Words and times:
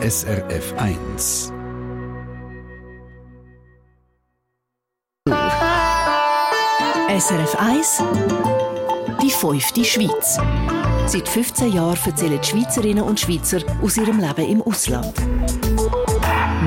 SRF 0.00 0.74
1. 0.76 1.52
SRF 7.18 7.56
1 7.58 8.02
Die 9.20 9.30
fünfte 9.30 9.84
Schweiz. 9.84 10.38
Seit 11.06 11.28
15 11.28 11.72
Jahren 11.72 11.98
erzählen 12.04 12.38
die 12.40 12.46
Schweizerinnen 12.46 13.02
und 13.02 13.18
Schweizer 13.18 13.58
aus 13.82 13.96
ihrem 13.96 14.20
Leben 14.20 14.48
im 14.48 14.62
Ausland. 14.62 15.14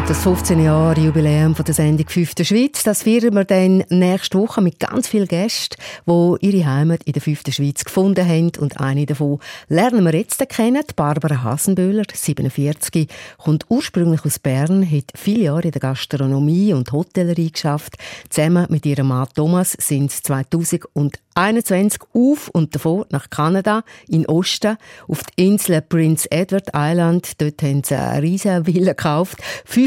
Das 0.08 0.24
15 0.24 0.64
Jahre 0.64 1.00
Jubiläum 1.00 1.54
der 1.56 1.74
Sendung 1.74 2.10
«Fünfte 2.10 2.44
Schweiz», 2.44 2.84
das 2.84 3.04
feiern 3.04 3.34
wir 3.34 3.46
dann 3.46 3.86
nächste 3.90 4.38
Woche 4.40 4.60
mit 4.60 4.80
ganz 4.80 5.08
vielen 5.08 5.28
Gästen, 5.28 5.78
die 6.06 6.36
ihre 6.42 6.66
Heimat 6.66 7.04
in 7.04 7.14
der 7.14 7.22
fünften 7.22 7.54
Schweiz 7.54 7.86
gefunden 7.86 8.28
haben. 8.28 8.52
Und 8.60 8.80
eine 8.82 9.06
davon 9.06 9.40
lernen 9.70 10.04
wir 10.04 10.14
jetzt 10.14 10.48
kennen, 10.50 10.84
Barbara 10.96 11.44
Hasenböhler, 11.44 12.04
47, 12.12 13.08
kommt 13.38 13.66
ursprünglich 13.70 14.26
aus 14.26 14.40
Bern, 14.40 14.90
hat 14.90 15.14
viele 15.16 15.44
Jahre 15.44 15.64
in 15.64 15.72
der 15.72 15.82
Gastronomie 15.82 16.74
und 16.74 16.92
Hotellerie 16.92 17.52
geschafft. 17.52 17.96
Zusammen 18.30 18.66
mit 18.70 18.86
ihrem 18.86 19.08
Mann 19.08 19.30
Thomas 19.34 19.78
sind 19.80 20.12
sie 20.12 20.24
2021 20.24 22.02
auf 22.14 22.50
und 22.50 22.76
davon 22.76 23.06
nach 23.12 23.30
Kanada, 23.30 23.84
in 24.10 24.26
Osten, 24.26 24.78
auf 25.08 25.24
die 25.24 25.48
Insel 25.48 25.82
Prince 25.82 26.30
Edward 26.30 26.70
Island. 26.76 27.40
Dort 27.40 27.62
haben 27.62 27.84
sie 27.84 27.96
eine 27.96 28.24
riesige 28.24 28.66
Villa 28.66 28.92
gekauft, 28.94 29.38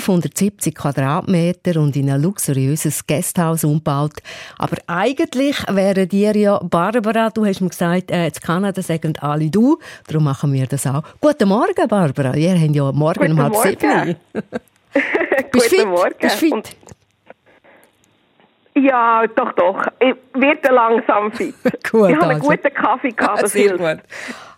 570 0.04 0.74
Quadratmeter 0.74 1.80
und 1.80 1.96
in 1.96 2.10
ein 2.10 2.20
luxuriöses 2.22 3.06
Gasthaus 3.06 3.64
umgebaut. 3.64 4.12
Aber 4.58 4.76
eigentlich 4.86 5.56
wären 5.68 6.08
dir 6.08 6.36
ja, 6.36 6.58
Barbara, 6.62 7.30
du 7.30 7.46
hast 7.46 7.60
mir 7.62 7.70
gesagt, 7.70 8.10
äh, 8.10 8.26
in 8.26 8.32
Kanada 8.34 8.82
sagen 8.82 9.14
alle 9.20 9.48
du, 9.50 9.78
darum 10.06 10.24
machen 10.24 10.52
wir 10.52 10.66
das 10.66 10.86
auch. 10.86 11.02
Guten 11.20 11.48
Morgen, 11.48 11.88
Barbara. 11.88 12.34
Wir 12.34 12.50
haben 12.54 12.74
ja 12.74 12.92
morgen 12.92 13.18
Guten 13.20 13.32
um 13.32 13.42
halb 13.42 13.52
Morgen. 13.54 13.70
sieben. 13.80 14.16
Guten 15.52 15.68
fit? 15.68 15.86
Morgen. 15.86 16.14
Bist 16.20 16.36
fit? 16.36 16.52
Und- 16.52 16.76
Ja, 18.76 19.24
doch, 19.36 19.52
doch. 19.52 19.86
Ich 20.00 20.14
werde 20.40 20.68
langsam 20.74 21.32
fit. 21.32 21.54
Gut, 21.90 22.10
ich 22.10 22.16
habe 22.16 22.24
einen 22.24 22.40
also. 22.42 22.48
guten 22.48 22.74
Kaffee 22.74 23.10
gehabt, 23.12 23.42
das 23.42 23.52
Sehr 23.52 23.76
hilft. 23.76 23.78
gut. 23.78 23.98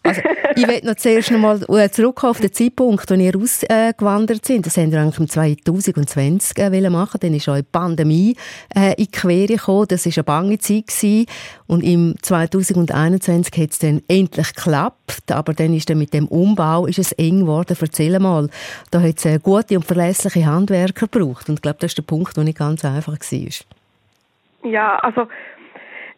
Also, 0.07 0.23
ich 0.57 0.67
will 0.67 0.81
noch 0.85 0.95
zuerst 0.97 1.31
noch 1.31 1.39
mal 1.39 1.61
äh, 1.69 1.91
zurückkommen 1.91 2.31
auf 2.31 2.41
den 2.41 2.53
Zeitpunkt, 2.53 3.11
als 3.11 3.21
ihr 3.21 3.37
ausgewandert 3.37 4.45
sind. 4.45 4.67
Das 4.67 4.77
haben 4.77 4.93
wir 4.93 5.01
eigentlich 5.01 5.19
im 5.19 5.29
2020 5.29 6.59
äh, 6.59 6.91
machen. 6.91 7.19
Dann 7.21 7.35
ist 7.35 7.47
die 7.47 7.63
Pandemie 7.63 8.37
äh, 8.75 8.91
in 8.91 9.05
die 9.05 9.11
Quere 9.11 9.47
gekommen. 9.47 9.87
Das 9.89 10.07
war 10.07 10.13
eine 10.17 10.25
bange 10.25 10.59
Zeit. 10.59 10.87
Gewesen. 10.87 11.27
Und 11.67 11.83
im 11.83 12.15
2021 12.21 13.63
hat 13.63 13.71
es 13.71 13.79
dann 13.79 14.03
endlich 14.09 14.55
geklappt. 14.55 15.33
Aber 15.33 15.53
dann 15.53 15.75
ist 15.75 15.91
dann 15.91 15.99
mit 15.99 16.15
dem 16.15 16.29
Umbau 16.29 16.87
ist 16.87 16.99
es 16.99 17.13
eng 17.13 17.41
geworden. 17.41 17.77
Erzähl 17.79 18.19
mal. 18.19 18.49
Da 18.91 19.01
hat 19.01 19.19
es 19.19 19.25
äh, 19.25 19.39
gute 19.43 19.77
und 19.77 19.85
verlässliche 19.85 20.47
Handwerker 20.47 21.07
gebraucht. 21.07 21.49
Und 21.49 21.57
ich 21.57 21.63
glaube, 21.63 21.79
das 21.81 21.93
ist 21.93 21.99
der 21.99 22.03
Punkt, 22.03 22.37
der 22.37 22.45
nicht 22.45 22.59
ganz 22.59 22.85
einfach 22.85 23.17
war. 23.19 24.71
Ja, 24.71 24.99
also 24.99 25.29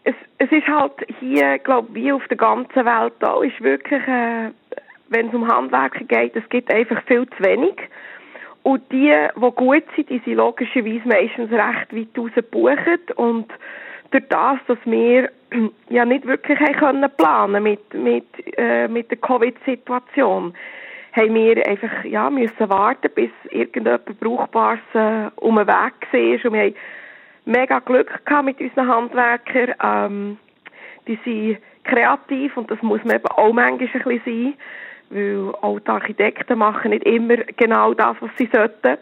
es, 0.05 0.15
es 0.39 0.51
ist 0.53 0.67
halt 0.67 0.93
hier, 1.21 1.59
glaube 1.59 1.95
wie 1.95 2.13
auf 2.13 2.27
der 2.29 2.37
ganzen 2.37 2.85
Welt 2.85 3.15
da, 3.21 3.43
ist 3.43 3.61
wirklich, 3.61 4.07
äh, 4.07 4.51
wenn 5.09 5.29
es 5.29 5.35
um 5.35 5.49
Handwerker 5.49 6.05
geht, 6.05 6.37
es 6.37 6.49
gibt 6.49 6.73
einfach 6.73 7.03
viel 7.05 7.27
zu 7.29 7.45
wenig. 7.45 7.77
Und 8.63 8.83
die, 8.93 9.15
die 9.35 9.41
gut 9.41 9.85
sind, 9.97 10.11
die 10.11 10.21
sind 10.25 10.35
logischerweise 10.35 11.09
meistens 11.09 11.51
recht 11.51 11.95
weit 11.95 12.19
raus 12.19 12.31
gebucht. 12.35 13.17
Und 13.17 13.51
durch 14.11 14.25
das, 14.29 14.59
dass 14.67 14.79
wir 14.85 15.31
ja 15.89 16.05
nicht 16.05 16.27
wirklich 16.27 16.59
haben 16.61 16.75
können 16.75 17.11
planen 17.17 17.63
mit, 17.63 17.95
mit, 17.95 18.27
äh, 18.57 18.89
mit 18.89 19.11
der 19.11 19.19
Covid-Situation, 19.19 20.55
haben 21.13 21.35
wir 21.35 21.67
einfach 21.67 22.05
ja, 22.05 22.29
müssen 22.31 22.69
warten, 22.69 23.11
bis 23.15 23.31
irgendjemand 23.51 24.21
Brauchbares 24.21 24.81
äh, 24.95 25.31
um 25.37 25.57
den 25.57 25.67
Weg 25.67 25.67
war. 26.13 26.51
Und 26.51 26.53
wir 26.53 26.63
haben 26.63 26.75
mega 27.49 27.79
Glück 27.81 28.25
gehabt 28.25 28.45
mit 28.45 28.61
unseren 28.61 28.89
Handwerkern. 28.89 29.75
Ähm, 29.83 30.37
die 31.07 31.19
sind 31.25 31.59
kreativ 31.85 32.57
und 32.57 32.71
das 32.71 32.81
muss 32.83 33.03
man 33.05 33.17
eben 33.17 33.27
auch 33.29 33.53
manchmal 33.53 33.89
ein 33.89 33.89
bisschen 33.89 34.21
sein, 34.25 34.55
weil 35.11 35.55
auch 35.63 35.81
die 35.81 35.89
Architekten 35.89 36.59
machen 36.59 36.91
nicht 36.91 37.05
immer 37.05 37.37
genau 37.57 37.95
das, 37.95 38.17
was 38.21 38.31
sie 38.37 38.49
sollten. 38.53 38.99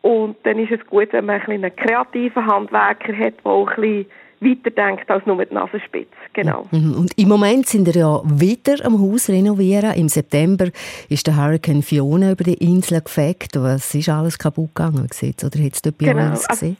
Und 0.00 0.36
dann 0.44 0.58
ist 0.58 0.72
es 0.72 0.86
gut, 0.86 1.12
wenn 1.12 1.26
man 1.26 1.40
ein 1.40 1.50
einen 1.64 1.76
kreativen 1.76 2.46
Handwerker 2.46 3.16
hat, 3.16 3.34
der 3.44 3.46
auch 3.52 3.68
ein 3.68 3.76
bisschen 3.76 4.06
weiterdenkt 4.40 5.10
als 5.10 5.26
nur 5.26 5.44
die 5.44 5.52
Nasenspitze. 5.54 6.12
Genau. 6.32 6.66
Mhm. 6.70 6.94
Und 6.94 7.18
im 7.18 7.28
Moment 7.28 7.66
sind 7.66 7.86
wir 7.86 7.94
ja 7.94 8.20
wieder 8.24 8.84
am 8.84 9.00
Haus 9.00 9.28
renovieren. 9.28 9.94
Im 9.94 10.08
September 10.08 10.68
ist 11.08 11.26
der 11.26 11.36
Hurricane 11.36 11.82
Fiona 11.82 12.32
über 12.32 12.44
die 12.44 12.54
Insel 12.54 13.00
gefegt. 13.00 13.56
Was 13.56 13.94
ist 13.94 14.08
alles 14.08 14.38
kaputt 14.38 14.74
gegangen? 14.74 15.06
Oder 15.06 15.64
hat 15.64 15.72
es 15.74 15.82
dort 15.82 15.98
bei 15.98 16.06
Genau, 16.06 16.30
also- 16.30 16.46
gesehen? 16.48 16.76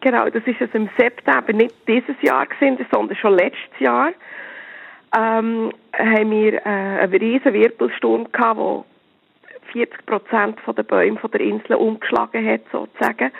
Genau, 0.00 0.28
das 0.30 0.42
ist 0.46 0.60
es 0.60 0.70
im 0.72 0.88
September, 0.98 1.52
nicht 1.52 1.74
dieses 1.86 2.20
Jahr 2.22 2.46
gewesen, 2.46 2.86
sondern 2.90 3.16
schon 3.16 3.34
letztes 3.34 3.78
Jahr. 3.78 4.12
Ähm, 5.16 5.72
haben 5.92 6.30
wir 6.30 6.54
äh, 6.54 6.68
einen 6.68 7.12
riesen 7.12 7.52
Wirbelsturm 7.52 8.30
gehabt, 8.32 8.58
wo 8.58 8.84
40 9.72 10.06
Prozent 10.06 10.58
der 10.66 10.82
Bäume 10.82 11.18
von 11.18 11.30
der 11.30 11.40
Insel 11.40 11.74
umgeschlagen 11.74 12.46
hat, 12.46 12.62
sozusagen. 12.72 13.30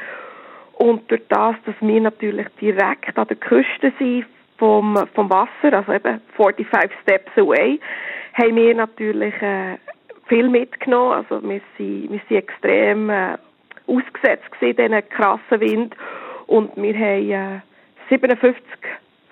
Und 0.75 1.11
durch 1.11 1.23
das, 1.29 1.57
dass 1.67 1.75
wir 1.81 2.01
natürlich 2.01 2.49
direkt 2.61 3.17
an 3.19 3.29
der 3.29 3.37
Küste 3.37 3.93
sind 3.99 4.27
vom, 4.59 4.97
vom 5.15 5.31
Wasser, 5.31 5.73
also 5.73 5.93
eben 5.93 6.21
45 6.37 6.91
Steps 7.03 7.33
away, 7.37 7.81
haben 8.35 8.57
wir 8.57 8.75
natürlich 8.75 9.35
äh, 9.43 9.77
viel 10.29 10.49
mitgenommen. 10.49 11.13
Also 11.13 11.43
wir 11.43 11.61
sind, 11.77 12.13
wir 12.13 12.21
sind 12.29 12.37
extrem 12.37 13.11
äh, 13.11 13.37
ausgesetzt 13.87 14.51
gewesen, 14.53 14.77
diesen 14.77 15.09
krassen 15.09 15.61
Wind. 15.61 15.97
Und 16.51 16.77
wir 16.77 16.95
haben 16.95 17.31
äh, 17.31 17.61
57 18.09 18.61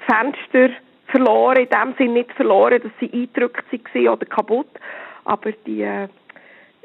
Fenster 0.07 0.71
verloren, 1.09 1.57
in 1.57 1.69
dem 1.69 1.95
Sinne 1.99 2.13
nicht 2.13 2.33
verloren, 2.35 2.81
dass 2.81 2.93
sie 3.01 3.13
eingedrückt 3.13 3.65
waren 3.73 4.09
oder 4.09 4.25
kaputt. 4.25 4.69
Aber 5.25 5.51
die, 5.67 5.83
äh, 5.83 6.07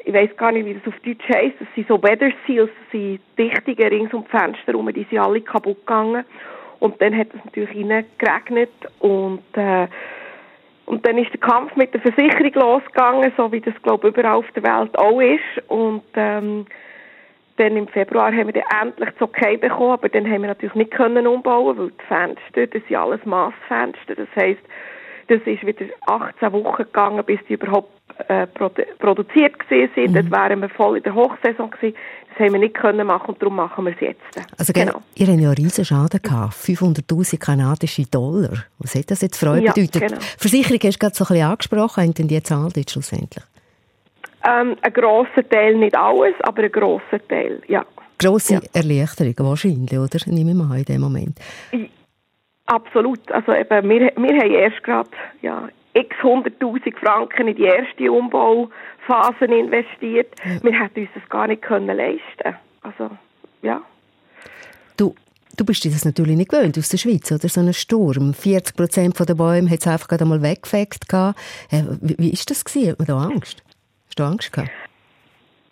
ich 0.04 0.12
weiß 0.12 0.36
gar 0.36 0.52
nicht, 0.52 0.66
wie 0.66 0.74
das 0.74 0.88
auf 0.88 1.00
Deutsch 1.02 1.30
heisst, 1.30 1.58
das 1.60 1.68
sind 1.76 1.88
so 1.88 2.02
Weather 2.02 2.32
Seals, 2.48 2.72
das 2.72 3.00
sind 3.00 3.20
Dichtungen 3.38 3.88
rings 3.90 4.12
um 4.12 4.24
die 4.24 4.30
Fenster 4.32 4.66
herum, 4.66 4.92
die 4.92 5.06
sind 5.08 5.20
alle 5.20 5.40
kaputt 5.40 5.86
gegangen. 5.86 6.26
Und 6.80 7.00
dann 7.00 7.16
hat 7.16 7.28
es 7.28 7.46
natürlich 7.46 7.70
reingeregnet 7.70 8.72
und 9.00 9.44
äh, 9.54 9.88
und 10.86 11.06
dann 11.06 11.18
ist 11.18 11.32
der 11.32 11.40
Kampf 11.40 11.76
mit 11.76 11.94
der 11.94 12.02
Versicherung 12.02 12.54
losgegangen, 12.56 13.32
so 13.38 13.52
wie 13.52 13.62
das 13.62 13.74
glaube 13.84 14.10
ich 14.10 14.18
überall 14.18 14.38
auf 14.38 14.52
der 14.56 14.64
Welt 14.64 14.98
auch 14.98 15.22
ist. 15.22 15.70
Und 15.70 16.04
ähm, 16.16 16.66
dann 17.58 17.78
im 17.78 17.88
Februar 17.88 18.32
haben 18.32 18.48
wir 18.48 18.54
dann 18.54 18.88
endlich 18.88 19.10
das 19.12 19.22
Okay 19.22 19.58
bekommen, 19.58 19.92
aber 19.94 20.10
dann 20.10 20.26
haben 20.26 20.42
wir 20.42 20.48
natürlich 20.50 20.76
nicht 20.76 20.92
können 20.92 21.28
umbauen, 21.28 21.78
weil 21.78 21.92
die 21.92 22.06
Fenster, 22.08 22.68
das 22.68 22.88
sind 22.88 22.96
alles 22.98 23.24
Massfenster. 23.26 24.16
Das 24.16 24.28
heisst, 24.36 24.62
das 25.28 25.40
ist 25.46 25.66
wieder 25.66 25.86
18 26.08 26.52
Wochen 26.52 26.84
gegangen, 26.84 27.24
bis 27.24 27.40
die 27.48 27.54
überhaupt 27.54 27.92
äh, 28.28 28.48
produ 28.48 28.84
produziert 29.00 29.58
gewesen 29.60 29.92
sind. 29.96 30.16
Das 30.16 30.30
wären 30.30 30.62
wir 30.62 30.70
voll 30.70 30.98
in 30.98 31.04
der 31.04 31.16
Hochsaison 31.16 31.72
gewesen. 31.72 31.96
Das 32.30 32.40
haben 32.40 32.54
wir 32.54 32.60
nicht 32.60 32.74
können 32.74 33.06
machen 33.06 33.30
und 33.30 33.42
darum 33.42 33.56
machen 33.56 33.86
wir 33.86 33.94
es 33.94 34.00
jetzt. 34.00 34.22
Also, 34.58 34.74
genau. 34.74 35.02
ihr 35.16 35.28
habt 35.28 35.40
ja 35.40 35.50
einen 35.50 35.54
riesen 35.54 35.86
Schaden 35.86 36.22
gehabt. 36.22 36.54
500'000 36.54 37.40
kanadische 37.40 38.04
Dollar. 38.08 38.66
Was 38.80 38.96
hat 38.96 39.12
das 39.12 39.22
jetzt 39.22 39.38
für 39.38 39.52
euch 39.52 39.64
Ja, 39.64 39.72
bedeutet? 39.72 40.02
genau. 40.08 40.22
Versicherung 40.38 40.80
hast 40.84 40.96
du 40.96 41.00
gerade 41.00 41.16
so 41.16 41.24
ein 41.24 41.28
bisschen 41.28 41.48
angesprochen. 41.48 42.04
Haben 42.04 42.14
denn 42.16 42.28
die 42.28 42.42
zahlt 42.42 42.76
jetzt 42.78 42.92
schlussendlich? 42.92 43.44
Ähm, 44.46 44.76
ein 44.82 44.94
grosser 44.94 45.48
Teil, 45.50 45.76
nicht 45.76 45.96
alles, 45.96 46.36
aber 46.42 46.64
ein 46.64 46.72
grosser 46.72 47.26
Teil, 47.30 47.62
ja. 47.68 47.86
Grosse 48.20 48.56
Ja. 48.56 48.62
Erleichterung 48.74 49.34
wahrscheinlich, 49.40 49.98
oder? 49.98 50.20
Nehme 50.28 50.52
ich 50.52 50.58
mal 50.58 50.78
in 50.78 50.86
dem 50.86 51.02
Moment. 51.02 51.38
Absolut. 52.66 53.32
Also 53.32 53.54
eben, 53.54 53.90
wir, 53.90 54.12
wir 54.16 54.40
haben 54.40 54.52
erst 54.52 54.84
gerade 54.84 55.10
ja, 55.42 55.68
x 55.94 56.16
100'000 56.22 56.96
Franken 56.98 57.48
in 57.50 57.56
die 57.56 57.64
erste 57.64 58.12
Umbauphase 58.12 59.46
investiert. 59.46 60.34
Wir 60.62 60.80
hätten 60.80 61.02
uns 61.02 61.10
das 61.14 61.30
gar 61.30 61.48
nicht 61.48 61.62
können 61.62 61.96
leisten 61.96 62.56
Also, 62.82 63.10
ja. 63.62 63.82
Du, 64.96 65.14
du 65.58 65.66
bist 65.66 65.84
dir 65.84 65.92
das 65.92 66.06
natürlich 66.06 66.38
nicht 66.38 66.52
gewöhnt 66.52 66.78
aus 66.78 66.90
der 66.90 66.98
Schweiz, 66.98 67.32
oder? 67.32 67.50
So 67.50 67.60
ein 67.60 67.74
Sturm. 67.74 68.34
40 68.34 68.76
Prozent 68.76 69.20
der 69.20 69.36
Bäume 69.36 69.70
hat 69.70 69.80
es 69.80 69.88
einfach 69.88 70.08
gerade 70.08 70.24
einmal 70.24 70.42
weggefegt. 70.42 71.06
Äh, 71.12 71.84
Wie, 72.02 72.16
wie 72.18 72.32
ist 72.32 72.50
das 72.50 72.64
gewesen? 72.64 72.92
Hat 72.92 73.00
man 73.00 73.08
da 73.08 73.18
Angst? 73.18 73.64
Hast 74.14 74.20
du 74.20 74.24
Angst 74.26 74.54
gehabt? 74.54 74.70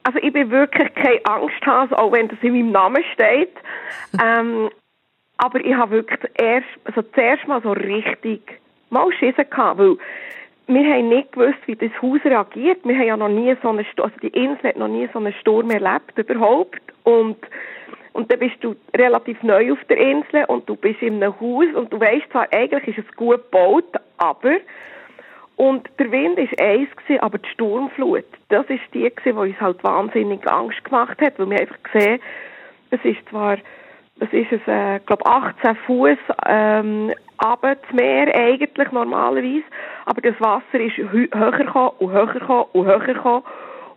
Also 0.02 0.18
ich 0.18 0.34
bin 0.34 0.50
wirklich 0.50 0.92
keine 0.96 1.24
Angsthase, 1.26 1.96
auch 1.96 2.12
wenn 2.12 2.28
das 2.28 2.40
in 2.42 2.54
meinem 2.54 2.72
Namen 2.72 3.04
steht. 3.14 3.54
ähm, 4.20 4.72
aber 5.38 5.64
ich 5.64 5.76
habe 5.76 5.92
wirklich 5.92 6.20
erst, 6.40 6.66
also 6.86 7.04
zuerst 7.04 7.48
mal 7.48 7.62
so 7.62 7.74
richtig 7.74 8.60
mal 8.90 9.12
Schissen 9.14 9.48
gehabt, 9.48 9.78
weil 9.78 9.96
wir 10.66 10.92
haben 10.92 11.10
nicht 11.10 11.34
gewusst, 11.34 11.60
wie 11.68 11.76
das 11.76 11.92
Haus 12.02 12.20
reagiert. 12.26 12.80
Wir 12.84 12.96
haben 12.96 13.06
ja 13.06 13.18
noch 13.18 13.30
nie 13.30 13.56
so 13.62 13.70
einen 13.70 13.86
Sturm, 13.86 14.10
also 14.10 14.20
die 14.28 14.36
Insel 14.36 14.70
hat 14.70 14.78
noch 14.78 14.88
nie 14.88 15.08
so 15.14 15.20
einen 15.20 15.34
Sturm 15.34 15.70
erlebt, 15.70 16.18
überhaupt. 16.18 16.82
Und, 17.04 17.38
und 18.14 18.32
dann 18.32 18.40
bist 18.40 18.56
du 18.62 18.76
relativ 18.98 19.44
neu 19.44 19.74
auf 19.74 19.84
der 19.88 19.98
Insel 19.98 20.46
und 20.46 20.68
du 20.68 20.76
bist 20.76 21.00
in 21.04 21.22
einem 21.22 21.40
Haus 21.40 21.68
und 21.76 21.94
du 21.94 22.00
weißt 22.00 22.32
zwar, 22.32 22.52
eigentlich 22.52 22.98
ist 22.98 23.08
es 23.08 23.16
gut 23.16 23.52
gebaut, 23.52 23.94
aber 24.18 24.56
Und 25.56 25.90
der 26.00 26.12
Wind 26.12 26.38
war 26.38 26.66
eins, 26.66 26.90
aber 27.20 27.38
die 27.38 27.50
Sturmflut, 27.50 28.26
das 28.50 28.68
war 28.68 28.78
die, 28.94 29.12
die 29.24 29.32
uns 29.32 29.62
halt 29.62 29.84
wahnsinnig 29.84 30.50
Angst 30.50 30.84
gemacht 30.84 31.22
hat, 31.22 31.38
weil 31.38 31.50
wir 31.50 31.60
einfach 31.60 31.84
gesehen, 31.84 32.20
es 32.90 33.00
ist 33.04 33.30
zwar, 33.30 33.58
was 34.18 34.34
ist 34.34 34.52
es, 34.52 34.62
äh, 34.68 35.00
glaube 35.06 35.26
18 35.26 35.76
Fuß 35.86 36.18
ähm, 36.48 37.12
aber 37.38 37.76
das 37.76 37.92
Meer 37.92 38.36
eigentlich 38.36 38.92
normalerweise, 38.92 39.64
aber 40.06 40.22
das 40.22 40.40
Wasser 40.40 40.80
ist 40.80 40.98
höher 40.98 41.52
gekommen 41.52 41.92
und 41.98 42.12
höher 42.12 42.28
gekommen 42.28 42.66
und 42.74 42.86
höher 42.86 43.00
gekommen. 43.00 43.44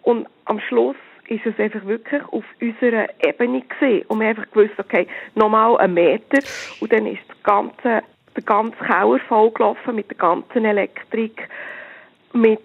Und 0.02 0.26
am 0.46 0.60
Schluss 0.60 0.96
ist 1.28 1.44
es 1.44 1.58
einfach 1.58 1.84
wirklich 1.84 2.22
auf 2.32 2.44
unserer 2.60 3.06
Ebene 3.22 3.62
gesehen 3.62 4.04
und 4.08 4.20
wir 4.20 4.28
haben 4.28 4.36
einfach 4.36 4.50
gewusst, 4.50 4.78
okay, 4.78 5.06
nochmal 5.34 5.76
einen 5.78 5.94
Meter 5.94 6.38
und 6.80 6.92
dann 6.92 7.06
ist 7.06 7.22
das 7.28 7.42
ganze 7.42 8.02
der 8.36 8.42
ganze 8.42 8.76
Keller 8.78 9.18
vollgelaufen 9.28 9.94
mit 9.94 10.10
der 10.10 10.16
ganzen 10.16 10.64
Elektrik, 10.64 11.48
mit 12.32 12.60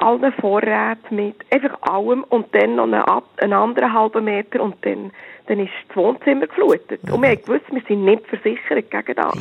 allen 0.00 0.32
Vorräten, 0.32 1.16
mit 1.16 1.36
einfach 1.50 1.80
allem 1.82 2.24
und 2.24 2.52
dann 2.54 2.76
noch 2.76 2.84
einen, 2.84 3.22
einen 3.38 3.52
anderen 3.52 3.92
halben 3.92 4.24
Meter 4.24 4.60
und 4.60 4.76
dann, 4.82 5.12
dann 5.46 5.60
ist 5.60 5.70
das 5.88 5.96
Wohnzimmer 5.96 6.46
geflutet. 6.46 7.00
Und 7.10 7.22
wir 7.22 7.36
gewusst, 7.36 7.64
wir 7.70 7.82
sind 7.86 8.04
nicht 8.04 8.26
versichert 8.26 8.90
gegen 8.90 9.14
das. 9.14 9.34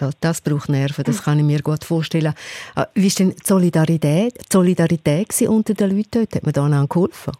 Ja, 0.00 0.10
das 0.20 0.40
braucht 0.40 0.68
Nerven, 0.68 1.04
das 1.04 1.24
kann 1.24 1.38
ich 1.38 1.44
mir 1.44 1.62
gut 1.62 1.84
vorstellen. 1.84 2.34
Ah, 2.74 2.86
wie 2.94 3.04
war 3.04 3.12
denn 3.18 3.30
die 3.30 3.44
Solidarität, 3.44 4.34
die 4.38 4.46
Solidarität 4.50 5.48
unter 5.48 5.74
den 5.74 5.96
Leuten 5.96 6.10
dort? 6.12 6.34
Hat 6.34 6.44
man 6.44 6.52
da 6.52 6.86
geholfen? 6.88 7.32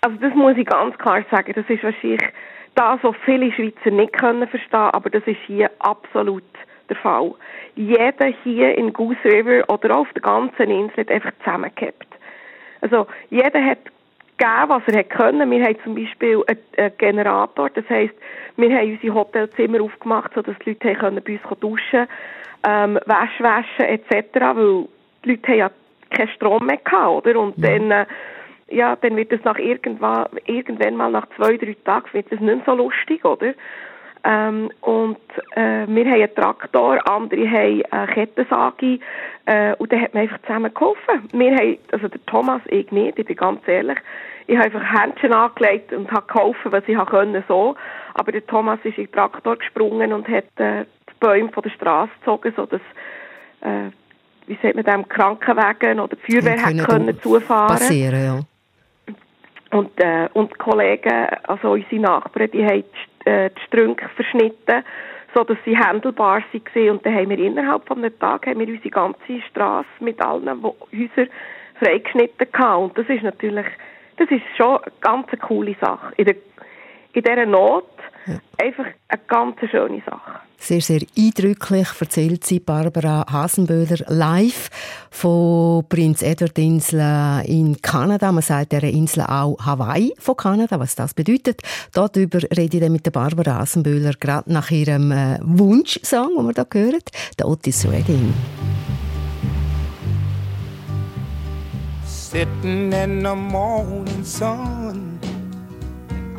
Also 0.00 0.16
das 0.20 0.34
muss 0.34 0.56
ich 0.56 0.66
ganz 0.66 0.96
klar 0.96 1.24
sagen, 1.30 1.52
das 1.54 1.68
ist 1.68 1.82
wahrscheinlich 1.82 2.22
das, 2.78 3.00
was 3.02 3.16
viele 3.24 3.50
Schweizer 3.52 3.90
nicht 3.90 4.12
können 4.12 4.46
verstehen, 4.46 4.90
aber 4.92 5.10
das 5.10 5.24
ist 5.26 5.40
hier 5.46 5.70
absolut 5.80 6.44
der 6.88 6.96
Fall. 6.96 7.34
Jeder 7.74 8.26
hier 8.44 8.78
in 8.78 8.92
Goose 8.92 9.24
River 9.24 9.68
oder 9.68 9.96
auf 9.96 10.08
der 10.14 10.22
ganzen 10.22 10.70
Insel 10.70 10.98
hat 10.98 11.10
einfach 11.10 11.32
zusammengehabt. 11.44 12.06
Also 12.80 13.08
jeder 13.30 13.64
hat 13.64 13.78
gegeben, 14.36 14.68
was 14.68 14.82
er 14.86 15.00
hat 15.00 15.10
können. 15.10 15.50
Wir 15.50 15.64
haben 15.64 15.76
zum 15.82 15.96
Beispiel 15.96 16.44
einen, 16.46 16.92
Generator, 16.98 17.68
das 17.70 17.84
heisst, 17.90 18.14
wir 18.56 18.70
haben 18.76 18.92
unsere 18.92 19.14
Hotelzimmer 19.14 19.82
aufgemacht, 19.82 20.32
sodass 20.34 20.54
die 20.64 20.70
Leute 20.70 20.94
können 20.94 21.22
bei 21.24 21.32
uns 21.32 21.60
duschen 21.60 22.06
ähm, 22.66 22.94
Wäsche 23.06 23.42
waschen 23.42 23.86
etc., 23.86 24.14
weil 24.34 24.88
die 25.24 25.30
Leute 25.30 25.48
haben 25.48 25.58
ja 25.58 25.70
keinen 26.10 26.28
Strom 26.28 26.66
mehr 26.66 26.78
gehabt, 26.78 27.26
oder? 27.26 27.40
Und 27.40 27.58
ja. 27.58 27.70
dann 27.70 27.90
äh, 27.90 28.06
ja, 28.70 28.96
dann 28.96 29.16
wird 29.16 29.32
es 29.32 29.42
nach 29.44 29.58
irgendwann, 29.58 30.26
irgendwann 30.46 30.96
mal 30.96 31.10
nach 31.10 31.26
zwei, 31.36 31.56
drei 31.56 31.76
Tagen 31.84 32.12
wird 32.12 32.30
es 32.30 32.40
nicht 32.40 32.64
so 32.66 32.74
lustig, 32.74 33.24
oder? 33.24 33.54
Ähm, 34.24 34.70
und 34.80 35.18
äh, 35.54 35.86
wir 35.86 36.04
haben 36.04 36.12
einen 36.12 36.34
Traktor, 36.34 36.98
andere 37.08 37.50
haben 37.50 37.82
eine 37.90 38.06
Kettensage 38.12 38.98
äh, 39.46 39.74
und 39.76 39.92
dann 39.92 40.02
hat 40.02 40.12
man 40.12 40.24
einfach 40.24 40.42
zusammen 40.42 40.74
geholfen. 40.74 41.28
Wir 41.32 41.54
haben, 41.54 41.78
also 41.92 42.08
der 42.08 42.26
Thomas, 42.26 42.60
ich 42.66 42.90
nicht, 42.90 43.18
ich 43.18 43.26
bin 43.26 43.36
ganz 43.36 43.66
ehrlich, 43.66 43.98
ich 44.46 44.56
habe 44.56 44.66
einfach 44.66 45.02
Händchen 45.02 45.32
angelegt 45.32 45.92
und 45.92 46.10
habe 46.10 46.26
geholfen, 46.26 46.72
was 46.72 46.82
ich 46.86 46.98
können 47.06 47.44
so. 47.46 47.76
Aber 48.14 48.32
der 48.32 48.46
Thomas 48.46 48.80
ist 48.82 48.98
in 48.98 49.04
den 49.04 49.12
Traktor 49.12 49.56
gesprungen 49.56 50.12
und 50.12 50.26
hat 50.28 50.46
äh, 50.56 50.84
die 51.08 51.14
Bäume 51.20 51.50
von 51.50 51.62
der 51.62 51.70
Straße 51.70 52.10
gezogen, 52.18 52.52
sodass 52.56 52.80
äh, 53.60 53.90
wie 54.46 54.58
sagt 54.62 54.74
man 54.74 54.84
dem, 54.84 55.08
Krankenwagen 55.08 56.00
oder 56.00 56.16
die 56.16 56.32
Feuerwehr 56.32 56.62
hat 56.62 56.88
können 56.88 57.20
zufahren. 57.20 57.68
Passieren, 57.68 58.24
ja. 58.24 58.40
Und, 59.70 59.90
äh, 60.00 60.28
und 60.32 60.50
die 60.52 60.58
Kollegen, 60.58 61.26
also 61.46 61.72
unsere 61.72 62.00
Nachbarn, 62.00 62.50
die 62.50 62.64
haben 62.64 62.84
die, 63.26 63.30
äh, 63.30 63.50
die 63.50 63.62
Strünke 63.66 64.08
verschnitten, 64.16 64.82
so 65.34 65.44
dass 65.44 65.58
sie 65.64 65.76
handelbar 65.76 66.40
waren. 66.40 66.90
Und 66.90 67.04
dann 67.04 67.14
haben 67.14 67.30
wir 67.30 67.38
innerhalb 67.38 67.86
von 67.86 67.98
einem 67.98 68.18
Tag 68.18 68.46
haben 68.46 68.60
wir 68.60 68.68
unsere 68.68 68.90
ganze 68.90 69.42
Straße 69.50 69.88
mit 70.00 70.20
allen 70.24 70.62
Häusern 70.62 71.28
freigeschnitten 71.78 72.50
gehabt. 72.50 72.82
Und 72.82 72.98
das 72.98 73.08
ist 73.08 73.22
natürlich, 73.22 73.66
das 74.16 74.30
ist 74.30 74.42
schon 74.56 74.78
eine 74.78 74.92
ganz 75.00 75.26
coole 75.46 75.76
Sache. 75.80 76.14
In, 76.16 76.24
der, 76.24 76.36
in 77.12 77.22
dieser 77.22 77.46
Not 77.46 77.84
ja. 78.28 78.64
einfach 78.64 78.86
eine 79.08 79.20
ganz 79.26 79.56
schöne 79.70 80.02
Sache. 80.04 80.40
Sehr, 80.60 80.80
sehr 80.80 81.00
eindrücklich 81.16 81.88
erzählt 82.00 82.44
sie 82.44 82.58
Barbara 82.58 83.24
Hasenböhler 83.30 83.98
live 84.08 84.70
von 85.10 85.84
Prinz 85.88 86.22
Edward 86.22 86.58
Insel 86.58 87.42
in 87.46 87.80
Kanada. 87.80 88.32
Man 88.32 88.42
sagt 88.42 88.72
der 88.72 88.82
Insel 88.82 89.22
auch 89.22 89.56
Hawaii 89.64 90.12
von 90.18 90.36
Kanada, 90.36 90.80
was 90.80 90.96
das 90.96 91.14
bedeutet. 91.14 91.62
Darüber 91.92 92.40
rede 92.56 92.76
ich 92.76 92.82
dann 92.82 92.92
mit 92.92 93.06
der 93.06 93.12
Barbara 93.12 93.60
Hasenböhler 93.60 94.12
gerade 94.18 94.52
nach 94.52 94.70
ihrem 94.70 95.12
äh, 95.12 95.38
Wunschsong, 95.42 96.36
den 96.36 96.46
wir 96.46 96.54
da 96.54 96.66
hören, 96.72 97.02
der 97.38 97.48
Otis 97.48 97.86
Redding. 97.88 98.34
Sitting 102.04 102.92
in 102.92 103.24
the 103.24 103.34
morning 103.34 104.22
sun 104.22 105.18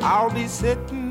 I'll 0.02 0.30
be 0.30 0.48
sitting 0.48 0.99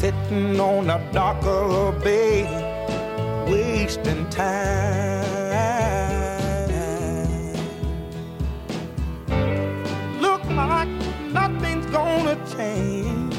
sitting 0.00 0.58
on 0.58 0.88
a 0.88 0.98
darker 1.12 1.92
bay, 2.02 2.44
wasting 3.46 4.26
time. 4.30 5.20
Look 10.22 10.42
like 10.52 10.88
nothing's 11.30 11.84
gonna 11.92 12.36
change. 12.56 13.34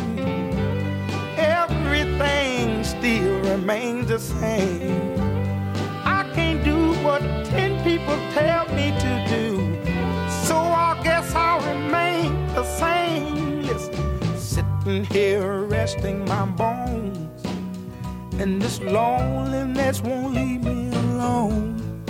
Everything 1.35 2.83
still 2.83 3.39
remains 3.39 4.09
the 4.09 4.19
same. 4.19 5.19
I 6.05 6.29
can't 6.35 6.63
do 6.63 6.93
what 7.03 7.21
ten 7.45 7.83
people 7.83 8.19
tell 8.35 8.67
me 8.75 8.91
to 9.05 9.11
do, 9.35 9.45
so 10.45 10.57
I 10.57 11.01
guess 11.03 11.33
I'll 11.33 11.59
remain 11.73 12.45
the 12.53 12.63
same. 12.63 13.63
Listen, 13.63 14.37
sitting 14.37 15.05
here 15.05 15.70
resting 15.91 16.23
my 16.25 16.45
bones. 16.45 17.43
And 18.39 18.61
this 18.61 18.79
loneliness 18.81 20.01
won't 20.01 20.33
leave 20.33 20.63
me 20.63 20.89
alone. 20.95 22.03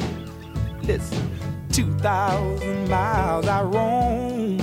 Listen, 0.83 1.29
2,000 1.71 2.89
miles 2.89 3.47
I 3.47 3.63
roam 3.63 4.59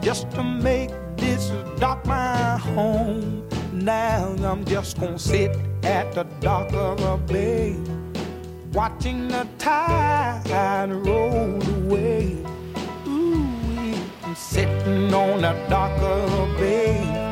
just 0.00 0.30
to 0.32 0.42
make 0.42 0.90
this 1.16 1.52
dock 1.78 2.04
my 2.06 2.56
home. 2.56 3.46
Now 3.72 4.34
I'm 4.42 4.64
just 4.64 4.98
gonna 4.98 5.18
sit 5.18 5.54
at 5.82 6.12
the 6.12 6.24
dock 6.40 6.72
of 6.72 7.00
a 7.00 7.18
bay, 7.18 7.76
watching 8.72 9.28
the 9.28 9.46
tide 9.58 10.90
roll 10.90 11.60
away. 11.76 12.38
Ooh, 13.06 13.94
I'm 14.24 14.34
sitting 14.34 15.12
on 15.12 15.42
the 15.42 15.52
dock 15.68 15.96
of 16.00 16.32
a 16.32 16.58
bay 16.58 17.27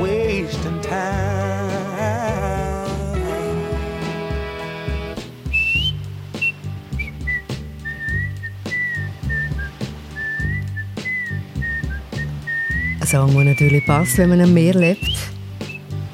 wasting 0.00 0.80
time. 0.82 1.30
Ein 13.00 13.06
Song, 13.06 13.32
der 13.34 13.44
natürlich 13.44 13.84
passt, 13.86 14.18
wenn 14.18 14.30
man 14.30 14.40
am 14.40 14.54
Meer 14.54 14.74
lebt. 14.74 15.04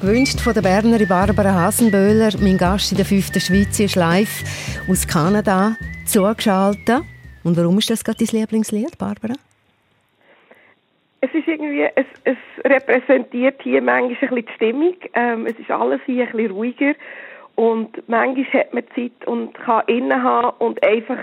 Gewünscht 0.01 0.39
von 0.39 0.53
der 0.53 0.61
Bernerin 0.61 1.07
Barbara 1.07 1.53
Hasenböhler. 1.53 2.31
Mein 2.39 2.57
Gast 2.57 2.91
in 2.91 2.97
der 2.97 3.05
fünften 3.05 3.39
Schweiz 3.39 3.79
ist 3.79 3.95
live 3.95 4.43
aus 4.87 5.07
Kanada. 5.07 5.75
zugeschaltet. 6.07 7.03
Und 7.43 7.57
warum 7.57 7.77
ist 7.77 7.89
das 7.89 8.03
gerade 8.03 8.23
dein 8.23 8.39
Lieblingslied, 8.39 8.97
Barbara? 8.97 9.35
Es 11.27 11.33
ist 11.33 11.47
irgendwie, 11.47 11.87
es, 11.95 12.05
es 12.23 12.37
repräsentiert 12.63 13.61
hier 13.61 13.81
manchmal 13.81 14.29
ein 14.29 14.35
bisschen 14.35 14.45
die 14.45 14.53
Stimmung. 14.53 14.95
Ähm, 15.13 15.45
es 15.45 15.59
ist 15.59 15.71
alles 15.71 15.99
hier 16.05 16.25
ein 16.25 16.31
bisschen 16.31 16.51
ruhiger. 16.51 16.93
Und 17.55 18.07
manchmal 18.07 18.61
hat 18.61 18.73
man 18.73 18.83
Zeit 18.95 19.27
und 19.27 19.53
kann 19.55 19.83
innen 19.87 20.21
haben 20.23 20.55
und 20.59 20.81
einfach 20.85 21.17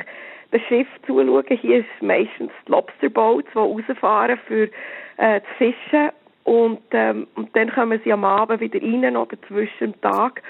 das 0.51 0.61
Schiff 0.63 0.89
zuschauen. 1.07 1.45
Hier 1.49 1.79
ist 1.79 2.03
meistens 2.03 2.51
die 2.67 2.73
Lobsterboats, 2.73 3.49
die 3.53 3.59
rausfahren 3.59 4.39
für 4.47 4.69
äh, 5.17 5.41
zu 5.41 5.47
fischen. 5.59 6.11
Und, 6.45 6.83
ähm, 6.91 7.27
und 7.37 7.55
dann 7.57 7.71
kommen 7.73 8.01
sie 8.05 8.13
am 8.13 8.25
Abend 8.25 8.61
wieder 8.61 8.83
rein 8.83 9.17
oder 9.17 9.37
zwischen 9.49 9.93
dem 9.93 10.01
Tag. 10.03 10.43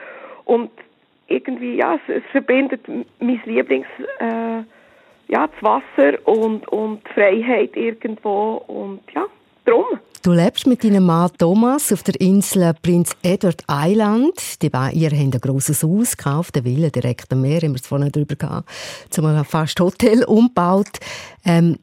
Und 0.47 0.71
irgendwie, 1.29 1.77
ja, 1.77 1.95
es, 1.95 2.17
es 2.17 2.31
verbindet 2.33 2.81
mein 3.21 3.41
Lieblings, 3.45 3.87
äh, 4.19 4.63
ja, 5.29 5.47
das 5.47 5.63
Wasser 5.63 6.19
und, 6.27 6.67
und 6.69 7.03
die 7.07 7.13
Freiheit 7.13 7.77
irgendwo. 7.77 8.63
Und 8.67 9.01
ja, 9.15 9.27
drum. 9.65 9.85
Du 10.25 10.33
lebst 10.33 10.67
mit 10.67 10.83
deinem 10.83 11.05
Mann 11.05 11.31
Thomas 11.39 11.93
auf 11.93 12.03
der 12.03 12.19
Insel 12.19 12.73
Prinz 12.83 13.15
Edward 13.23 13.63
Island. 13.71 14.63
Die 14.63 14.71
beiden, 14.71 14.99
ihr 14.99 15.11
habt 15.11 15.35
ein 15.35 15.41
grosses 15.41 15.83
Haus 15.83 16.17
gekauft, 16.17 16.57
eine 16.57 16.65
Villa 16.65 16.89
direkt 16.89 17.31
am 17.31 17.43
Meer, 17.43 17.61
haben 17.61 17.73
wir 17.73 17.81
es 17.81 17.87
vorhin 17.87 18.11
drüber 18.11 18.35
gehabt, 18.35 18.69
zum 19.11 19.45
fast 19.45 19.79
Hotel 19.81 20.25
umgebaut. 20.25 20.99
Ähm, 21.45 21.79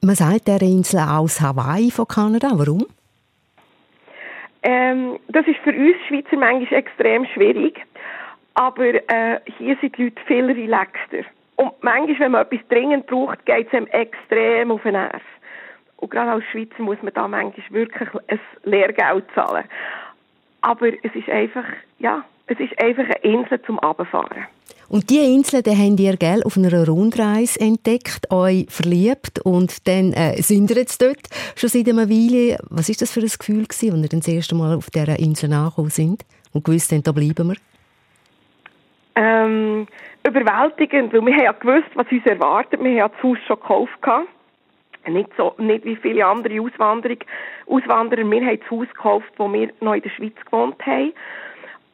man 0.00 0.14
sagt 0.14 0.46
der 0.46 0.62
Insel 0.62 1.00
aus 1.00 1.40
Hawaii 1.40 1.90
von 1.90 2.06
Kanada. 2.06 2.50
Warum? 2.54 2.86
Ähm, 4.62 5.18
das 5.28 5.46
ist 5.46 5.58
für 5.64 5.70
uns 5.70 5.96
Schweizer 6.06 6.36
manchmal 6.36 6.80
extrem 6.80 7.26
schwierig. 7.34 7.80
Aber 8.54 8.94
äh, 8.94 9.40
hier 9.58 9.76
sind 9.80 9.96
die 9.96 10.04
Leute 10.04 10.22
viel 10.26 10.44
relaxter. 10.44 11.24
Und 11.56 11.72
manchmal, 11.82 12.20
wenn 12.20 12.32
man 12.32 12.46
etwas 12.46 12.60
dringend 12.68 13.06
braucht, 13.06 13.44
geht 13.46 13.66
es 13.68 13.72
einem 13.72 13.86
extrem 13.88 14.70
auf 14.70 14.82
den 14.82 14.92
Nerv. 14.92 15.22
Und 16.02 16.10
gerade 16.10 16.32
als 16.32 16.44
Schweizer 16.46 16.82
muss 16.82 17.00
man 17.00 17.14
da 17.14 17.28
manchmal 17.28 17.70
wirklich 17.70 18.08
ein 18.26 18.40
Lehrgeld 18.64 19.24
zahlen. 19.36 19.64
Aber 20.60 20.88
es 20.88 21.14
ist 21.14 21.28
einfach, 21.28 21.64
ja, 22.00 22.24
es 22.48 22.58
ist 22.58 22.76
einfach 22.82 23.04
eine 23.04 23.22
Insel 23.22 23.62
zum 23.62 23.78
Abfahren. 23.78 24.48
Und 24.88 25.10
diese 25.10 25.24
Insel, 25.24 25.62
die 25.62 25.70
habt 25.70 26.00
ihr 26.00 26.16
gell, 26.16 26.42
auf 26.42 26.56
einer 26.56 26.88
Rundreise 26.88 27.60
entdeckt, 27.60 28.32
euch 28.32 28.66
verliebt 28.68 29.38
und 29.44 29.86
dann 29.86 30.12
äh, 30.12 30.42
sind 30.42 30.70
ihr 30.70 30.78
jetzt 30.78 31.00
dort 31.00 31.28
schon 31.54 31.68
seit 31.68 31.88
einer 31.88 32.10
Weile. 32.10 32.58
Was 32.68 32.88
ist 32.88 33.00
das 33.00 33.12
für 33.12 33.20
ein 33.20 33.26
Gefühl 33.26 33.62
gewesen, 33.62 34.02
als 34.02 34.12
ihr 34.12 34.18
das 34.18 34.28
erste 34.28 34.56
Mal 34.56 34.74
auf 34.74 34.90
dieser 34.90 35.20
Insel 35.20 35.52
angekommen 35.52 35.90
sind 35.90 36.24
und 36.52 36.64
gewusst 36.64 36.90
habt, 36.90 37.06
da 37.06 37.12
bleiben 37.12 37.50
wir? 37.50 37.56
Ähm, 39.14 39.86
überwältigend, 40.26 41.12
weil 41.12 41.26
wir 41.26 41.32
haben 41.36 41.44
ja 41.44 41.52
gewusst, 41.52 41.90
was 41.94 42.10
uns 42.10 42.26
erwartet. 42.26 42.82
Wir 42.82 43.04
haben 43.04 43.12
das 43.12 43.22
Haus 43.22 43.38
schon 43.46 43.60
gekauft. 43.60 44.02
Nicht, 45.06 45.30
so, 45.36 45.54
nicht 45.58 45.84
wie 45.84 45.96
viele 45.96 46.24
andere 46.24 46.60
Auswanderung, 46.60 47.18
Auswanderer. 47.66 48.30
Wir 48.30 48.46
haben 48.46 48.60
das 48.60 48.70
Haus 48.70 48.88
gekauft, 48.88 49.32
wo 49.36 49.52
wir 49.52 49.70
noch 49.80 49.94
in 49.94 50.02
der 50.02 50.10
Schweiz 50.10 50.36
gewohnt 50.44 50.76
haben. 50.86 51.12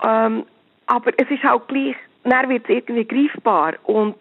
Ähm, 0.04 0.44
aber 0.86 1.12
es 1.16 1.30
ist 1.30 1.44
auch 1.44 1.66
gleich, 1.66 1.96
dann 2.24 2.48
wird 2.48 2.64
es 2.64 2.70
irgendwie 2.70 3.04
greifbar. 3.04 3.74
Und 3.84 4.16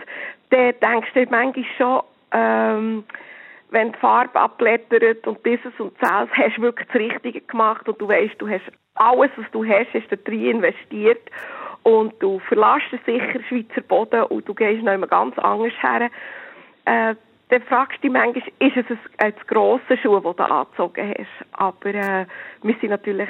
dann 0.50 0.74
denkst 0.82 1.10
du 1.14 1.26
manchmal 1.30 1.66
schon, 1.78 2.02
ähm, 2.32 3.04
wenn 3.70 3.92
die 3.92 4.00
Farbe 4.00 4.40
abblättert 4.40 5.28
und 5.28 5.46
dieses 5.46 5.78
und 5.80 5.94
das, 6.00 6.30
hast 6.32 6.58
du 6.58 6.62
wirklich 6.62 6.88
das 6.88 6.96
Richtige 6.96 7.42
gemacht 7.42 7.88
und 7.88 8.00
du 8.00 8.08
weißt, 8.08 8.36
du 8.40 8.48
hast 8.48 8.64
alles, 8.96 9.32
was 9.36 9.52
du 9.52 9.66
hast, 9.66 9.94
hast 9.94 10.12
du 10.12 10.18
drin 10.18 10.62
investiert 10.62 11.30
und 11.84 12.14
du 12.22 12.40
verlässt 12.40 13.06
sicher 13.06 13.44
Schweizer 13.48 13.82
Boden 13.82 14.24
und 14.24 14.48
du 14.48 14.54
gehst 14.54 14.84
noch 14.84 14.94
immer 14.94 15.08
ganz 15.08 15.38
anders 15.40 15.74
her. 15.82 16.10
Äh, 16.86 17.16
dann 17.50 17.62
fragst 17.64 17.98
du 17.98 18.02
dich 18.08 18.12
manchmal, 18.12 18.44
ist 18.60 18.78
es 18.78 18.86
ein, 18.90 19.00
ein 19.18 19.34
grosser 19.48 19.98
Schuh, 20.02 20.20
den 20.20 20.36
du 20.36 20.44
angezogen 20.44 21.14
hast. 21.18 21.48
Aber 21.54 21.90
äh, 21.90 22.26
wir 22.62 22.76
sind 22.82 22.90
natürlich 22.90 23.30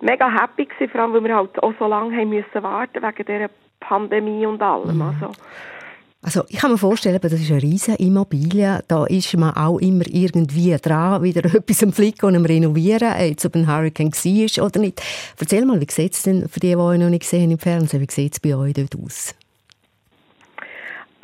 mega 0.00 0.28
happy 0.30 0.66
gewesen, 0.66 0.90
vor 0.90 1.00
allem, 1.00 1.12
weil 1.14 1.24
wir 1.24 1.36
halt 1.36 1.62
auch 1.62 1.72
so 1.78 1.86
lange 1.86 2.16
haben 2.16 2.30
müssen 2.30 2.62
warten 2.62 3.02
wegen 3.02 3.24
dieser 3.24 3.50
Pandemie 3.80 4.46
und 4.46 4.60
allem. 4.60 4.96
Mhm. 4.96 5.02
Also, 5.02 5.32
also 6.22 6.44
ich 6.48 6.58
kann 6.58 6.72
mir 6.72 6.78
vorstellen, 6.78 7.18
das 7.20 7.32
ist 7.32 7.50
eine 7.50 7.62
riesige 7.62 7.96
Immobilie. 7.98 8.82
Da 8.88 9.06
ist 9.06 9.36
man 9.36 9.54
auch 9.54 9.78
immer 9.78 10.04
irgendwie 10.08 10.76
dran, 10.76 11.22
wieder 11.22 11.44
etwas 11.54 11.82
am 11.82 11.92
Flicken 11.92 12.26
und 12.26 12.36
am 12.36 12.44
Renovieren, 12.44 13.12
jetzt 13.20 13.46
ob 13.46 13.54
ein 13.54 13.68
Hurricane 13.68 14.12
war 14.12 14.66
oder 14.66 14.80
nicht. 14.80 15.02
Erzähl 15.38 15.64
mal, 15.64 15.80
wie 15.80 15.90
sieht 15.90 16.14
es 16.14 16.22
denn 16.22 16.48
für 16.48 16.60
die, 16.60 16.70
die 16.70 16.76
euch 16.76 16.98
noch 16.98 17.10
nicht 17.10 17.22
gesehen 17.22 17.50
im 17.50 17.58
Fernsehen, 17.58 18.00
wie 18.00 18.12
sieht 18.12 18.32
es 18.32 18.40
bei 18.40 18.56
euch 18.56 18.74
dort 18.74 18.96
aus? 18.96 19.34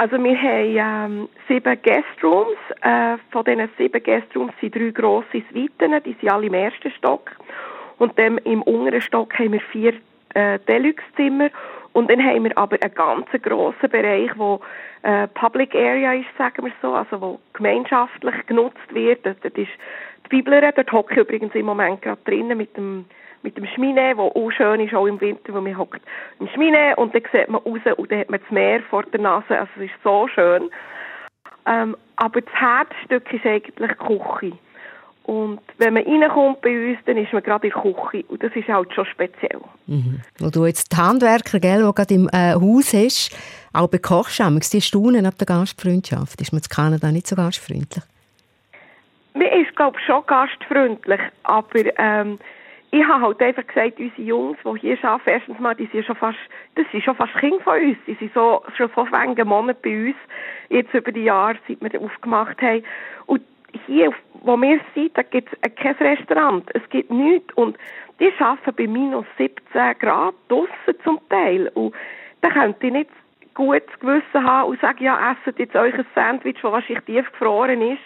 Also 0.00 0.17
wir 0.23 0.40
haben 0.40 1.11
ähm, 1.12 1.28
sieben 1.49 1.83
Guestrooms. 1.83 2.57
Äh, 2.83 3.19
von 3.33 3.45
diesen 3.45 3.69
sieben 3.76 4.00
Guestrooms 4.00 4.52
sind 4.61 4.76
drei 4.76 4.90
grosse 4.90 5.43
Suiten, 5.52 6.00
die 6.05 6.17
sind 6.21 6.31
alle 6.31 6.47
im 6.47 6.55
ersten 6.55 6.93
Stock. 6.93 7.33
Und 7.99 8.17
dann 8.17 8.38
im 8.38 8.62
unteren 8.62 9.00
Stock 9.00 9.37
haben 9.37 9.55
wir 9.55 9.61
vier 9.61 9.95
äh, 10.35 10.61
Deluxe-Zimmer. 10.69 11.50
Und 11.95 12.09
dann 12.09 12.25
haben 12.25 12.45
wir 12.45 12.57
aber 12.57 12.76
einen 12.81 12.95
ganz 12.95 13.26
grossen 13.43 13.90
Bereich, 13.90 14.31
wo 14.37 14.61
äh, 15.02 15.26
Public 15.26 15.75
Area 15.75 16.12
ist, 16.12 16.28
sagen 16.38 16.64
wir 16.64 16.73
so, 16.81 16.93
also 16.93 17.21
wo 17.21 17.40
gemeinschaftlich 17.55 18.47
genutzt 18.47 18.95
wird. 18.95 19.26
Das 19.26 19.35
ist 19.43 19.57
die 19.57 19.69
Bibel, 20.28 20.61
dort 20.61 20.93
hocke 20.93 21.14
ich 21.14 21.21
übrigens 21.23 21.57
im 21.57 21.67
Moment 21.67 22.02
gerade 22.02 22.21
drinnen 22.25 22.57
mit 22.57 22.76
dem 22.76 23.05
mit 23.42 23.57
dem 23.57 23.66
Schmine, 23.66 24.16
wo 24.16 24.28
auch 24.28 24.50
schön 24.50 24.80
ist, 24.80 24.95
auch 24.95 25.07
im 25.07 25.21
Winter, 25.21 25.54
wo 25.54 25.61
man 25.61 25.76
hockt 25.76 26.02
im 26.40 26.49
Schmine 26.49 26.97
und 26.97 27.14
dann 27.14 27.23
sieht 27.33 27.49
man 27.49 27.61
raus 27.62 27.80
und 27.97 28.11
dann 28.11 28.18
hat 28.21 28.30
man 28.30 28.40
das 28.40 28.50
Meer 28.50 28.80
vor 28.90 29.04
der 29.04 29.21
Nase, 29.21 29.59
also 29.59 29.71
es 29.76 29.85
ist 29.85 30.02
so 30.02 30.28
schön. 30.28 30.71
Ähm, 31.66 31.97
aber 32.16 32.40
das 32.40 32.54
Herzstück 32.54 33.33
ist 33.33 33.45
eigentlich 33.45 33.90
die 33.90 34.18
Küche. 34.18 34.59
Und 35.28 35.61
wenn 35.76 35.92
man 35.92 36.04
reinkommt 36.04 36.62
bei 36.62 36.90
uns, 36.90 36.99
dann 37.04 37.18
ist 37.18 37.35
man 37.35 37.42
gerade 37.42 37.66
in 37.66 37.75
der 37.75 37.83
Küche. 37.83 38.25
Und 38.28 38.42
das 38.42 38.50
ist 38.57 38.66
halt 38.66 38.95
schon 38.95 39.04
speziell. 39.04 39.61
Mhm. 39.87 40.23
Wo 40.38 40.49
du 40.49 40.64
jetzt 40.64 40.90
die 40.90 40.97
Handwerker, 40.97 41.61
gell, 41.61 41.85
die 41.87 41.95
gerade 41.95 42.14
im 42.14 42.30
äh, 42.33 42.54
Haus 42.54 42.95
hast, 42.95 43.37
auch 43.75 43.88
bekochst, 43.88 44.40
die 44.73 44.80
staunen 44.80 45.26
ab 45.26 45.37
der 45.37 45.47
Gastfreundschaft. 45.47 46.40
Ist 46.40 46.52
man 46.52 46.62
in 46.62 46.68
Kanada 46.71 47.12
nicht 47.12 47.26
so 47.26 47.37
gastfreundlich? 47.37 48.02
Man 49.35 49.49
ist, 49.49 49.76
glaube 49.76 49.99
ich, 50.00 50.07
schon 50.07 50.25
gastfreundlich. 50.26 51.21
Aber 51.42 51.99
ähm, 51.99 52.38
ich 52.90 53.07
habe 53.07 53.23
halt 53.23 53.42
einfach 53.42 53.66
gesagt, 53.66 53.99
unsere 53.99 54.23
Jungs, 54.23 54.59
die 54.64 54.80
hier 54.80 55.04
arbeiten, 55.04 55.30
erstens 55.30 55.59
mal, 55.59 55.75
die 55.75 55.87
sind 55.87 56.07
schon 56.07 56.16
fast, 56.16 56.38
das 56.75 56.87
sind 56.90 57.04
schon 57.04 57.16
fast 57.16 57.35
Kinder 57.35 57.61
von 57.61 57.80
uns. 57.80 57.99
Die 58.07 58.14
sind 58.14 58.33
so, 58.33 58.62
schon 58.76 58.90
so 58.95 59.07
wenige 59.07 59.45
Monate 59.45 59.78
bei 59.83 60.07
uns, 60.07 60.16
jetzt 60.71 60.95
über 60.95 61.12
die 61.12 61.25
Jahre, 61.25 61.59
seit 61.68 61.80
wir 61.83 62.00
aufgemacht 62.00 62.61
haben. 62.62 62.83
Und 63.26 63.42
hier, 63.87 64.12
wo 64.40 64.57
wir 64.57 64.80
sind, 64.95 65.16
da 65.16 65.23
gibt 65.23 65.50
es 65.61 65.75
kein 65.75 65.95
Restaurant. 65.97 66.64
Es 66.75 66.88
gibt 66.88 67.11
nichts. 67.11 67.52
Und 67.54 67.76
die 68.21 68.33
arbeiten 68.38 68.75
bei 68.75 68.87
minus 68.87 69.26
17 69.37 69.99
Grad 69.99 70.35
draussen 70.49 71.00
zum 71.04 71.21
Teil. 71.28 71.71
Und 71.75 71.95
da 72.40 72.49
könnt 72.49 72.83
ihr 72.83 72.90
nicht 72.90 73.11
gutes 73.59 73.99
Gewissen 73.99 74.45
haben 74.45 74.71
und 74.71 74.81
sagen, 74.81 75.05
ja, 75.05 75.33
esset 75.33 75.59
jetzt 75.59 75.75
euch 75.75 75.93
ein 75.93 76.07
Sandwich, 76.15 76.57
das 76.62 76.73
wahrscheinlich 76.73 77.05
tief 77.05 77.31
gefroren 77.33 77.83
ist 77.83 78.00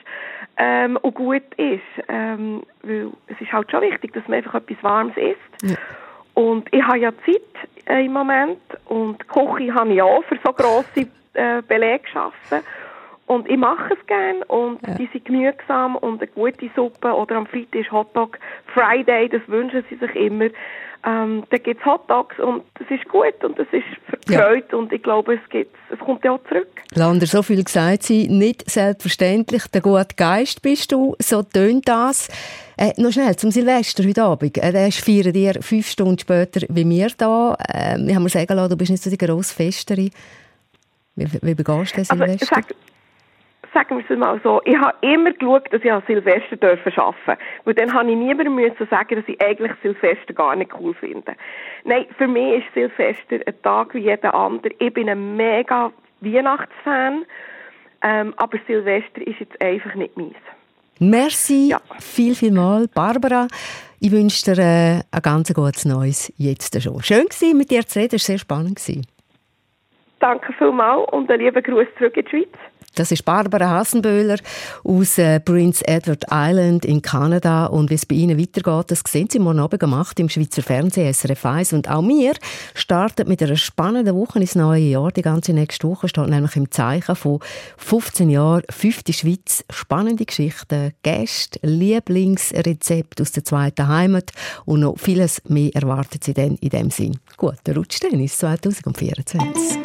ähm, 0.56 0.96
und 1.02 1.14
gut 1.14 1.42
ist. 1.58 1.82
Ähm, 2.08 2.62
weil 2.82 3.10
es 3.28 3.38
ist 3.40 3.52
halt 3.52 3.70
schon 3.70 3.82
wichtig, 3.82 4.14
dass 4.14 4.26
man 4.26 4.38
einfach 4.38 4.54
etwas 4.54 4.82
Warmes 4.82 5.16
isst. 5.16 5.70
Ja. 5.70 5.76
Und 6.34 6.72
ich 6.72 6.82
habe 6.82 6.98
ja 6.98 7.12
Zeit 7.26 7.86
äh, 7.86 8.06
im 8.06 8.14
Moment 8.14 8.60
und 8.86 9.20
die 9.22 9.26
Küche 9.26 9.74
habe 9.74 9.92
ich 9.92 10.00
auch 10.00 10.24
für 10.24 10.38
so 10.42 10.52
grosse 10.54 11.06
äh, 11.34 11.60
Belege 11.68 11.98
geschaffen. 12.00 12.60
Und 13.26 13.48
ich 13.48 13.56
mache 13.56 13.94
es 13.94 14.06
gerne 14.06 14.44
und 14.46 14.80
ja. 14.86 14.94
die 14.94 15.08
sind 15.12 15.26
genügsam 15.26 15.96
und 15.96 16.20
eine 16.20 16.30
gute 16.30 16.70
Suppe 16.74 17.12
oder 17.14 17.36
am 17.36 17.46
Freitag 17.46 17.74
ist 17.80 17.92
Hotdog 17.92 18.38
Friday, 18.74 19.28
das 19.28 19.42
wünschen 19.48 19.84
sie 19.88 19.96
sich 19.96 20.14
immer. 20.16 20.48
Ähm, 21.04 21.42
da 21.50 21.58
gibt 21.58 21.80
es 21.80 21.86
Hotdogs 21.86 22.38
und 22.38 22.62
das 22.78 22.88
ist 22.88 23.08
gut 23.08 23.42
und 23.42 23.58
das 23.58 23.66
ist 23.72 23.82
verfreut 24.06 24.64
ja. 24.70 24.78
und 24.78 24.92
ich 24.92 25.02
glaube, 25.02 25.34
es, 25.34 25.50
gibt, 25.50 25.74
es 25.90 25.98
kommt 25.98 26.24
ja 26.24 26.32
auch 26.32 26.40
zurück. 26.48 26.68
Lander, 26.94 27.26
so 27.26 27.42
viel 27.42 27.64
gesagt 27.64 28.04
Sie, 28.04 28.28
nicht 28.28 28.70
selbstverständlich, 28.70 29.66
der 29.66 29.80
gute 29.80 30.14
Geist 30.16 30.62
bist 30.62 30.92
du, 30.92 31.16
so 31.18 31.42
tönt 31.42 31.88
das. 31.88 32.28
Äh, 32.76 32.92
noch 32.98 33.10
schnell 33.10 33.34
zum 33.34 33.50
Silvester 33.50 34.04
heute 34.04 34.22
Abend. 34.22 34.56
Äh, 34.58 34.72
das 34.72 34.98
feiern 34.98 35.32
dir 35.32 35.54
fünf 35.60 35.88
Stunden 35.88 36.18
später 36.20 36.60
wie 36.68 36.88
wir 36.88 37.08
da. 37.16 37.56
Äh, 37.68 38.00
ich 38.06 38.14
habe 38.14 38.20
mir 38.22 38.28
sagen 38.28 38.54
lassen, 38.54 38.70
du 38.70 38.76
bist 38.76 38.92
nicht 38.92 39.02
so 39.02 39.10
die 39.10 39.18
grosse 39.18 39.54
Festerin. 39.54 40.10
Wie, 41.16 41.26
wie 41.42 41.54
begehst 41.54 41.94
du 41.94 42.00
das 42.00 42.10
also, 42.10 42.24
Silvester? 42.24 42.56
Also, 42.56 42.74
sagen 43.74 43.98
wir 43.98 44.04
es 44.08 44.18
mal 44.18 44.40
so, 44.42 44.60
ich 44.64 44.76
habe 44.76 44.94
immer 45.00 45.32
geschaut, 45.32 45.72
dass 45.72 45.82
ich 45.82 45.92
an 45.92 46.02
Silvester 46.06 46.56
dürfen 46.56 46.92
arbeiten 46.96 47.42
Weil 47.64 47.74
dann 47.74 47.92
habe 47.92 48.10
ich 48.10 48.16
niemandem 48.16 48.54
müssen 48.54 48.86
sagen, 48.90 49.16
dass 49.16 49.24
ich 49.26 49.40
eigentlich 49.40 49.72
Silvester 49.82 50.34
gar 50.34 50.56
nicht 50.56 50.72
cool 50.78 50.94
finde. 50.94 51.34
Nein, 51.84 52.06
für 52.18 52.28
mich 52.28 52.58
ist 52.58 52.74
Silvester 52.74 53.40
ein 53.46 53.62
Tag 53.62 53.94
wie 53.94 54.00
jeder 54.00 54.34
andere. 54.34 54.74
Ich 54.78 54.92
bin 54.92 55.08
ein 55.08 55.36
mega 55.36 55.90
Weihnachtsfan, 56.20 57.24
ähm, 58.02 58.34
aber 58.36 58.58
Silvester 58.66 59.26
ist 59.26 59.40
jetzt 59.40 59.60
einfach 59.60 59.94
nicht 59.94 60.16
meins. 60.16 60.36
Merci 60.98 61.70
ja. 61.70 61.80
viel, 61.98 62.34
viel 62.34 62.52
mal, 62.52 62.86
Barbara. 62.88 63.48
Ich 64.00 64.12
wünsche 64.12 64.54
dir 64.54 64.62
äh, 64.62 65.00
ein 65.10 65.22
ganz 65.22 65.52
gutes 65.52 65.84
Neues 65.84 66.32
jetzt 66.36 66.80
schon. 66.82 67.02
Schön 67.02 67.24
war 67.24 67.54
mit 67.54 67.70
dir 67.70 67.86
zu 67.86 67.98
reden, 67.98 68.16
es 68.16 68.22
war 68.22 68.26
sehr 68.26 68.38
spannend. 68.38 68.80
Danke 70.20 70.52
vielmals 70.52 71.08
und 71.10 71.30
einen 71.30 71.42
lieben 71.42 71.62
Gruß 71.62 71.86
zurück 71.98 72.16
in 72.16 72.24
die 72.24 72.30
Schweiz. 72.30 72.71
Das 72.94 73.10
ist 73.10 73.24
Barbara 73.24 73.70
Hassenböhler 73.70 74.36
aus 74.84 75.16
äh, 75.16 75.40
Prince 75.40 75.86
Edward 75.86 76.24
Island 76.30 76.84
in 76.84 77.00
Kanada. 77.00 77.66
Und 77.66 77.90
wie 77.90 77.94
es 77.94 78.04
bei 78.04 78.16
Ihnen 78.16 78.38
weitergeht, 78.38 78.90
das 78.90 79.02
sehen 79.08 79.28
Sie 79.30 79.38
morgen 79.38 79.60
Abend 79.60 79.80
gemacht 79.80 80.20
im 80.20 80.28
Schweizer 80.28 80.62
Fernsehen 80.62 81.12
SRF 81.12 81.46
1. 81.46 81.72
Und 81.72 81.88
auch 81.88 82.02
wir 82.02 82.34
starten 82.74 83.28
mit 83.28 83.42
einer 83.42 83.56
spannenden 83.56 84.14
Woche 84.14 84.40
ins 84.40 84.54
neue 84.54 84.82
Jahr. 84.82 85.10
Die 85.10 85.22
ganze 85.22 85.54
nächste 85.54 85.88
Woche 85.88 86.08
steht 86.08 86.28
nämlich 86.28 86.54
im 86.56 86.70
Zeichen 86.70 87.16
von 87.16 87.40
15 87.78 88.28
Jahren 88.28 88.62
fünfte 88.68 89.12
Schweiz. 89.12 89.64
Spannende 89.70 90.26
Geschichten, 90.26 90.92
Gäste, 91.02 91.58
Lieblingsrezepte 91.62 93.22
aus 93.22 93.32
der 93.32 93.44
zweiten 93.44 93.88
Heimat 93.88 94.32
und 94.66 94.80
noch 94.80 94.98
vieles 94.98 95.40
mehr 95.48 95.74
erwartet 95.74 96.24
Sie 96.24 96.34
dann 96.34 96.56
in 96.56 96.68
dem 96.68 96.90
Sinn. 96.90 97.18
Guten 97.36 97.74
Rutsch 97.74 98.00
dann 98.02 98.20
ins 98.20 98.38
2024. 98.38 99.78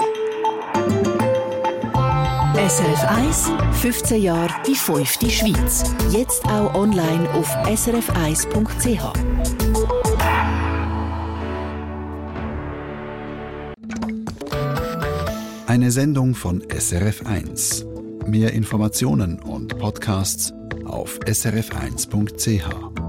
SRF 2.68 3.04
1, 3.06 3.52
15 3.80 4.22
Jahre 4.22 4.54
die 4.68 4.76
fünfte 4.76 5.30
Schweiz. 5.30 5.86
Jetzt 6.12 6.44
auch 6.44 6.74
online 6.74 7.30
auf 7.32 7.50
srf1.ch. 7.66 9.14
Eine 15.66 15.92
Sendung 15.92 16.36
von 16.36 16.62
SRF 16.70 17.26
1. 17.26 17.86
Mehr 18.26 18.52
Informationen 18.52 19.40
und 19.40 19.78
Podcasts 19.78 20.54
auf 20.84 21.20
srf1.ch. 21.22 23.07